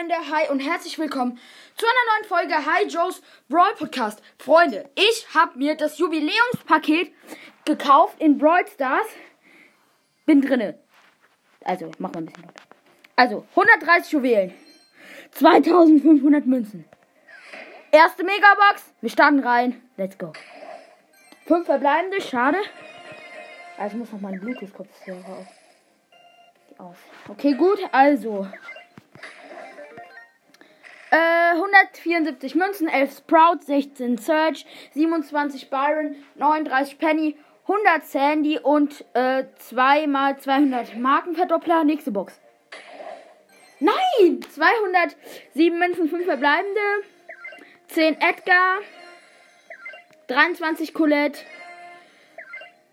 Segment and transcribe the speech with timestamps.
[0.00, 1.38] Freunde, hi und herzlich willkommen
[1.76, 4.22] zu einer neuen Folge Hi Joe's Brawl Podcast.
[4.38, 7.12] Freunde, ich habe mir das Jubiläumspaket
[7.66, 9.06] gekauft in Brawl Stars.
[10.24, 10.78] Bin drinne.
[11.64, 12.62] Also, mach mal ein bisschen lauter.
[13.14, 14.54] Also, 130 Juwelen.
[15.32, 16.86] 2500 Münzen.
[17.92, 18.94] Erste Megabox.
[19.02, 19.82] Wir starten rein.
[19.98, 20.32] Let's go.
[21.44, 22.58] Fünf verbleibende, schade.
[23.76, 25.46] Also, ich muss noch mal einen Bluetooth-Kopfhörer
[26.78, 26.86] auf.
[26.88, 26.96] auf.
[27.28, 28.48] Okay, gut, also.
[31.10, 39.44] Äh, 174 Münzen, 11 Sprout, 16 Search, 27 Byron, 39 Penny, 100 Sandy und äh,
[39.58, 41.84] 2 mal 200 Markenverdoppler.
[41.84, 42.40] Nächste Box.
[43.80, 44.40] Nein!
[44.42, 46.80] 207 Münzen, 5 verbleibende,
[47.88, 48.78] 10 Edgar,
[50.28, 51.40] 23 Colette,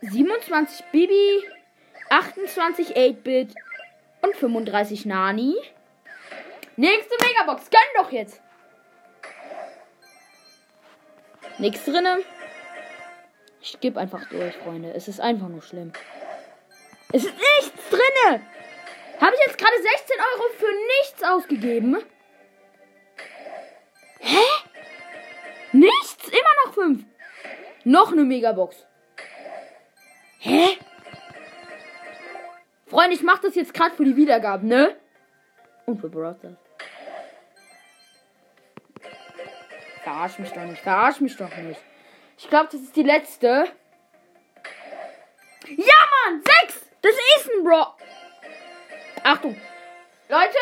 [0.00, 1.42] 27 Bibi,
[2.10, 3.54] 28 8-Bit
[4.22, 5.56] und 35 Nani.
[6.78, 7.68] Nächste Megabox.
[7.70, 8.40] Gönn doch jetzt.
[11.58, 12.20] Nichts drinne.
[13.60, 14.94] Ich gebe einfach durch, Freunde.
[14.94, 15.92] Es ist einfach nur schlimm.
[17.12, 18.42] Es ist nichts drinne.
[19.20, 21.96] Habe ich jetzt gerade 16 Euro für nichts ausgegeben?
[24.20, 24.44] Hä?
[25.72, 26.28] Nichts?
[26.28, 27.04] Immer noch 5.
[27.82, 28.86] Noch eine Megabox.
[30.38, 30.78] Hä?
[32.86, 34.94] Freunde, ich mache das jetzt gerade für die Wiedergaben, ne?
[35.86, 36.56] Und für Browser.
[40.08, 40.82] Verarsch mich doch nicht.
[40.82, 41.80] Verarsch mich doch nicht.
[42.38, 43.70] Ich glaube, das ist die letzte.
[45.66, 46.42] Ja, Mann!
[46.42, 46.80] Sechs!
[47.02, 47.94] Das ist ein Bro.
[49.22, 49.60] Achtung.
[50.30, 50.58] Leute.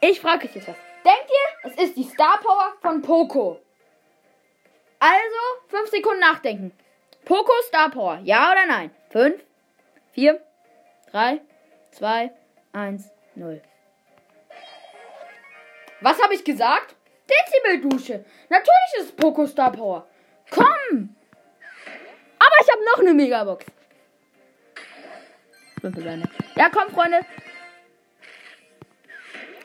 [0.00, 0.76] Ich frage euch jetzt was.
[1.04, 3.60] Denkt ihr, es ist die Star Power von Poco?
[4.98, 6.72] Also, fünf Sekunden nachdenken.
[7.26, 8.20] Poco Star Power.
[8.24, 8.90] Ja oder nein?
[9.10, 9.44] Fünf,
[10.12, 10.42] vier,
[11.10, 11.42] drei,
[11.90, 12.32] zwei,
[12.72, 13.60] eins, null.
[16.00, 16.95] Was habe ich gesagt?
[17.28, 18.24] Dezibeldusche.
[18.48, 20.06] Natürlich ist es Poco Star Power.
[20.50, 21.16] Komm!
[22.38, 23.64] Aber ich habe noch eine Megabox.
[26.56, 27.20] Ja, komm, Freunde.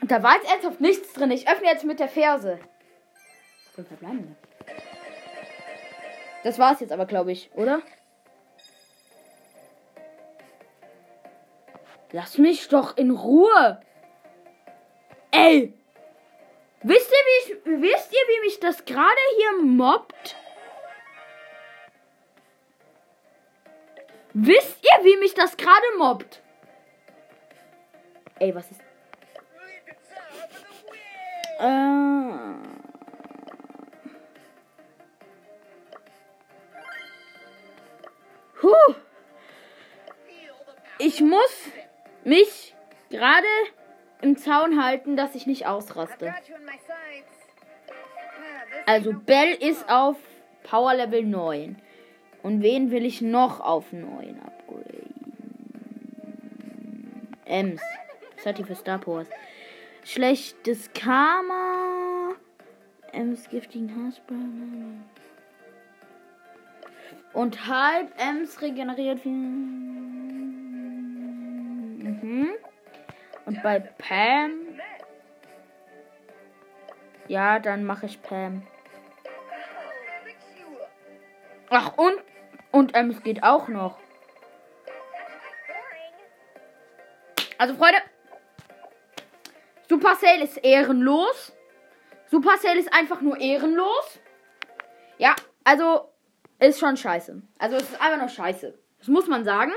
[0.00, 1.30] Und da war jetzt ernsthaft nichts drin.
[1.30, 2.58] Ich öffne jetzt mit der Ferse.
[6.42, 7.82] Das war's jetzt aber, glaube ich, oder?
[12.12, 13.80] Lass mich doch in Ruhe.
[15.30, 15.74] Ey!
[16.82, 20.36] Wisst ihr, wie ich, wisst ihr, wie mich das gerade hier mobbt?
[24.32, 26.40] Wisst ihr, wie mich das gerade mobbt?
[28.38, 28.80] Ey, was ist.
[31.58, 32.10] Äh.
[38.62, 38.94] Huh.
[40.98, 41.68] Ich muss
[42.24, 42.74] mich
[43.10, 43.46] gerade
[44.22, 46.34] im Zaun halten, dass ich nicht ausraste.
[48.86, 50.16] Also Bell ist auf
[50.62, 51.76] Power Level 9.
[52.42, 55.14] Und wen will ich noch auf 9 upgraden?
[57.44, 57.82] Ems.
[58.36, 59.28] Was hat die für Star Powers?
[60.04, 62.34] Schlechtes Karma.
[63.12, 65.04] Ems giftigen Hassburn.
[67.32, 69.79] Und halb Ems regeneriert viel.
[73.50, 74.80] Und bei Pam.
[77.26, 78.64] Ja, dann mache ich Pam.
[81.68, 82.16] Ach, und.
[82.70, 83.98] Und ähm, geht auch noch.
[87.58, 87.98] Also, Freunde.
[89.88, 91.52] Supercell ist ehrenlos.
[92.26, 94.20] Supercell ist einfach nur ehrenlos.
[95.18, 95.34] Ja,
[95.64, 96.08] also
[96.60, 97.42] ist schon scheiße.
[97.58, 98.78] Also es ist einfach nur scheiße.
[99.00, 99.72] Das muss man sagen.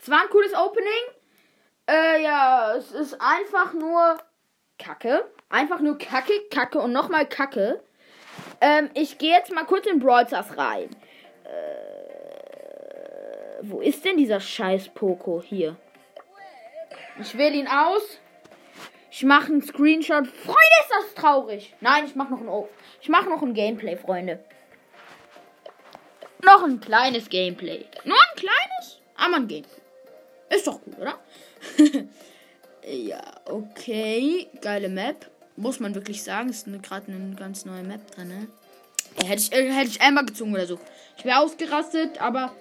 [0.00, 1.15] Es war ein cooles Opening.
[1.88, 4.18] Äh, ja, es ist einfach nur
[4.78, 5.24] Kacke.
[5.48, 7.80] Einfach nur Kacke, Kacke und nochmal Kacke.
[8.60, 10.90] Ähm, ich gehe jetzt mal kurz in Brawl Stars rein.
[11.44, 11.48] Äh,
[13.62, 15.76] wo ist denn dieser scheiß Poco hier?
[17.20, 18.18] Ich wähle ihn aus.
[19.10, 20.26] Ich mache einen Screenshot.
[20.26, 21.74] Freunde, ist das traurig.
[21.80, 22.68] Nein, ich mache noch ein o
[23.00, 24.44] Ich mache noch ein Gameplay, Freunde.
[26.44, 27.86] Noch ein kleines Gameplay.
[28.04, 29.85] Nur ein kleines, aber ein Gameplay.
[30.48, 31.18] Ist doch gut, oder?
[32.86, 34.48] ja, okay.
[34.60, 35.30] Geile Map.
[35.56, 36.50] Muss man wirklich sagen.
[36.50, 38.48] Ist gerade eine ganz neue Map drin, ne?
[39.24, 40.78] Hätte ich, äh, hätte ich einmal gezogen oder so.
[41.16, 42.52] Ich wäre ausgerastet, aber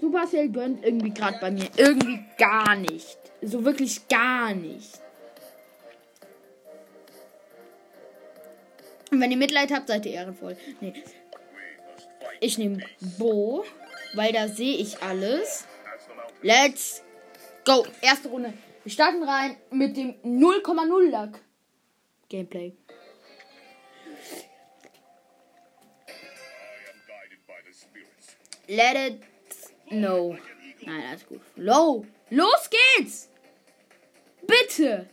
[0.00, 1.68] Supercell gönnt irgendwie gerade bei mir.
[1.76, 3.18] Irgendwie gar nicht.
[3.42, 5.00] So wirklich gar nicht.
[9.10, 10.56] Und wenn ihr Mitleid habt, seid ihr ehrenvoll.
[10.80, 10.92] Nee.
[12.40, 12.82] Ich nehme
[13.18, 13.64] Bo,
[14.14, 15.64] weil da sehe ich alles.
[16.42, 17.02] Let's
[17.66, 17.84] go.
[18.00, 18.54] Erste Runde.
[18.82, 21.40] Wir starten rein mit dem 0,0 Lack
[22.30, 22.74] Gameplay.
[28.68, 29.22] Let it
[29.90, 30.36] no.
[30.84, 31.40] Nein, alles gut.
[31.56, 32.04] Low.
[32.30, 33.28] Los geht's!
[34.42, 35.06] Bitte!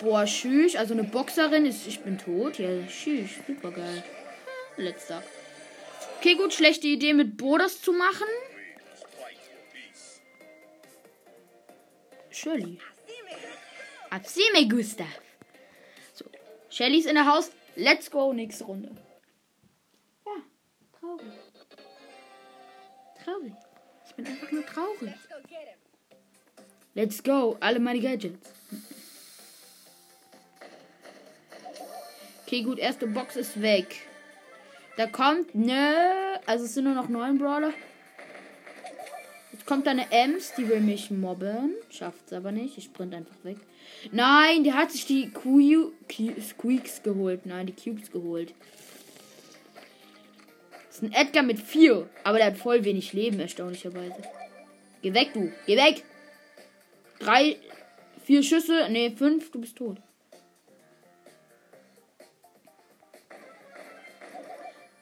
[0.00, 0.74] Boah, tschüss.
[0.74, 1.86] Also eine Boxerin ist.
[1.86, 2.58] Ich bin tot.
[2.58, 3.30] Ja, tschüss.
[3.46, 4.02] Super geil.
[4.76, 5.22] Letzter.
[6.18, 6.54] Okay, gut.
[6.54, 8.26] Schlechte Idee mit Bodas zu machen.
[12.30, 12.78] Shirley.
[14.10, 15.06] Absime Gustav.
[16.14, 16.24] So.
[16.70, 17.50] Shelly ist in der Haus.
[17.76, 18.32] Let's go.
[18.32, 18.96] Nächste Runde.
[20.26, 20.32] Ja,
[20.98, 21.32] traurig.
[23.24, 23.52] Traurig.
[24.06, 25.14] Ich bin einfach nur traurig.
[26.94, 27.56] Let's go.
[27.60, 28.50] Alle meine Gadgets.
[32.46, 34.06] Okay, gut, erste Box ist weg.
[34.96, 37.72] Da kommt ne, also es sind nur noch neun Brawler.
[39.52, 41.74] Jetzt kommt eine Ems, die will mich mobben.
[41.90, 42.78] Schafft's aber nicht.
[42.78, 43.56] Ich sprint einfach weg.
[44.12, 45.92] Nein, der hat sich die Q
[46.40, 47.46] Squeaks geholt.
[47.46, 48.54] Nein, die Cubes geholt.
[50.86, 52.08] Das ist ein Edgar mit vier.
[52.22, 54.22] Aber der hat voll wenig Leben, erstaunlicherweise.
[55.02, 55.52] Geh weg, du.
[55.66, 56.04] Geh weg.
[57.18, 57.56] Drei,
[58.24, 58.88] vier Schüsse.
[58.90, 59.50] Ne, fünf.
[59.50, 59.98] Du bist tot.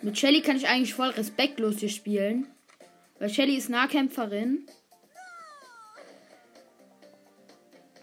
[0.02, 2.49] Mit Shelly kann ich eigentlich voll respektlos hier spielen.
[3.20, 4.66] Weil Shelly ist Nahkämpferin.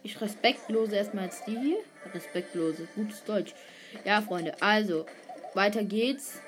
[0.02, 1.78] Ich respektlose erstmal als die hier.
[2.14, 2.88] Respektlose.
[2.96, 3.54] Gutes Deutsch.
[4.06, 4.62] Ja, Freunde.
[4.62, 5.06] Also,
[5.54, 6.40] weiter geht's.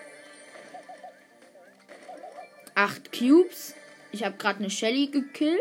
[2.73, 3.75] Acht Cubes.
[4.13, 5.59] Ich habe gerade eine Shelly gekillt.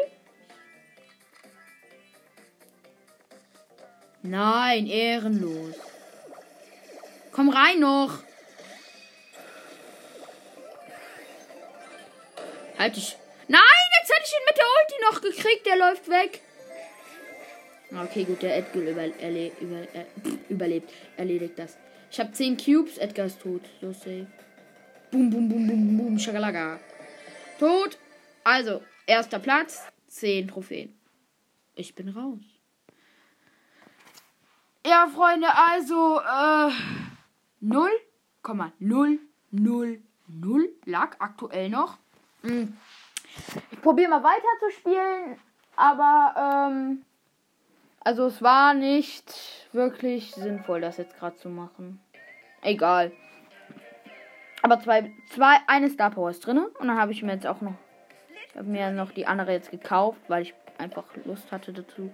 [4.22, 5.74] Nein, ehrenlos.
[7.32, 8.22] Komm rein noch.
[12.80, 13.16] Halt dich.
[13.46, 13.60] Nein,
[14.00, 15.66] jetzt hätte ich ihn mit der Ulti noch gekriegt.
[15.66, 16.40] Der läuft weg.
[17.92, 20.06] Okay, gut, der Edgar über, erle über, äh,
[20.48, 20.90] überlebt.
[21.18, 21.76] Erledigt das.
[22.10, 22.96] Ich habe 10 Cubes.
[22.96, 23.60] Edgar ist tot.
[23.82, 24.26] So safe.
[25.10, 26.18] Boom, boom, boom, boom, boom.
[26.18, 26.80] Schakalaga.
[27.58, 27.98] Tot.
[28.44, 29.82] Also, erster Platz.
[30.06, 30.98] 10 Trophäen.
[31.74, 32.40] Ich bin raus.
[34.86, 36.70] Ja, Freunde, also, äh,
[37.60, 39.20] 0,000
[40.86, 41.98] lag aktuell noch.
[42.42, 42.76] Hm.
[43.70, 45.38] Ich probiere mal weiter zu spielen,
[45.76, 47.04] aber ähm,
[48.00, 52.00] also es war nicht wirklich sinnvoll, das jetzt gerade zu machen.
[52.62, 53.12] Egal.
[54.62, 57.60] Aber zwei, zwei, eine Star Power ist drin und dann habe ich mir jetzt auch
[57.60, 57.74] noch,
[58.48, 62.12] ich habe mir noch die andere jetzt gekauft, weil ich einfach Lust hatte dazu.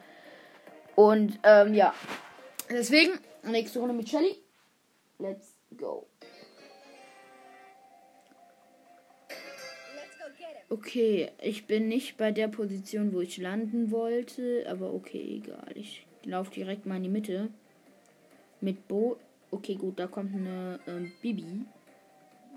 [0.95, 1.95] Und ähm, ja,
[2.71, 4.37] deswegen nächste Runde mit Shelly.
[5.19, 6.07] Let's go.
[10.69, 15.71] Okay, ich bin nicht bei der Position, wo ich landen wollte, aber okay, egal.
[15.77, 17.51] Ich laufe direkt mal in die Mitte.
[18.61, 19.17] Mit Bo.
[19.53, 21.67] Okay, gut, da kommt eine ähm, Bibi.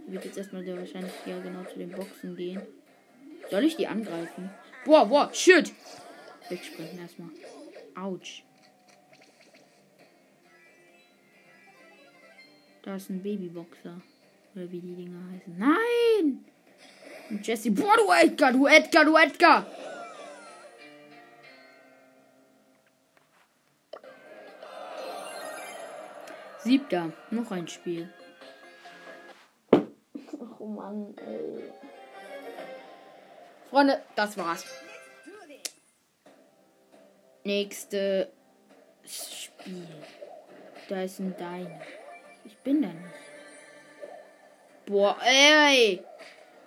[0.08, 2.62] Wird jetzt erstmal sehr wahrscheinlich hier genau zu den Boxen gehen.
[3.52, 4.50] Soll ich die angreifen?
[4.86, 5.72] Boah, boah, shit!
[6.50, 7.30] Wegspringen erstmal.
[7.96, 8.44] Autsch.
[12.82, 14.02] Da ist ein Babyboxer.
[14.56, 15.56] Oder wie die Dinger heißen.
[15.60, 16.46] Nein!
[17.30, 19.66] Und Jesse, boah, du Edgar, du Edgar, du Edgar.
[26.64, 28.12] Siebter, noch ein Spiel.
[30.60, 31.72] Oh Mann, ey.
[33.70, 34.66] Freunde, das war's.
[37.44, 38.32] Nächste
[39.06, 39.88] Spiel.
[40.90, 41.82] Da ist ein Dein.
[42.44, 43.16] Ich bin da nicht.
[44.86, 46.04] Boah, ey.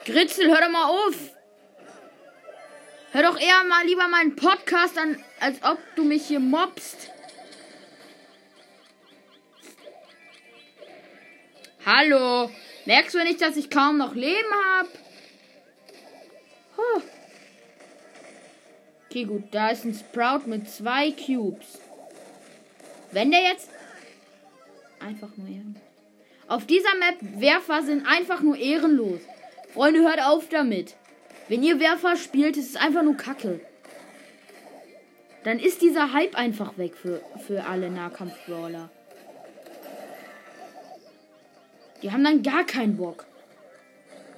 [0.05, 1.15] Gritzel, hör doch mal auf.
[3.13, 7.11] Hör doch eher mal lieber meinen Podcast an, als ob du mich hier mobst.
[11.85, 12.51] Hallo.
[12.85, 14.89] Merkst du nicht, dass ich kaum noch Leben habe?
[16.77, 17.03] Huh.
[19.07, 19.45] Okay, gut.
[19.53, 21.81] Da ist ein Sprout mit zwei Cubes.
[23.13, 23.71] Wenn der jetzt...
[25.01, 25.83] Einfach nur ehrenlos.
[26.49, 29.21] Auf dieser Map Werfer sind einfach nur ehrenlos.
[29.73, 30.97] Freunde, hört auf damit.
[31.49, 33.61] Wenn ihr Werfer spielt, ist es einfach nur Kacke.
[35.45, 38.91] Dann ist dieser Hype einfach weg für, für alle Nahkampf-Brawler.
[42.03, 43.27] Die haben dann gar keinen Bock.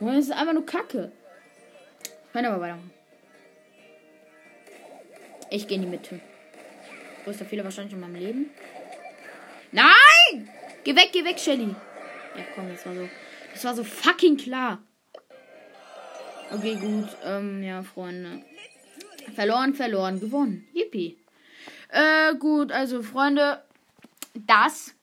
[0.00, 1.12] Und es ist einfach nur Kacke.
[2.32, 2.90] Können aber weitermachen.
[5.50, 6.20] Ich gehe in die Mitte.
[7.24, 8.50] Größter Fehler wahrscheinlich in meinem Leben.
[9.72, 10.48] Nein!
[10.84, 11.74] Geh weg, geh weg, Shelly.
[12.36, 13.08] Ja, komm, das war so.
[13.52, 14.82] Das war so fucking klar.
[16.50, 17.08] Okay, gut.
[17.24, 18.42] Ähm, ja, Freunde.
[19.34, 20.66] Verloren, verloren, gewonnen.
[20.72, 21.18] Yippie.
[21.88, 23.62] Äh, gut, also Freunde,
[24.34, 24.94] das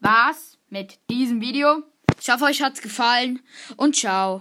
[0.00, 1.82] war's mit diesem Video.
[2.18, 3.40] Ich hoffe, euch hat's gefallen
[3.76, 4.40] und ciao.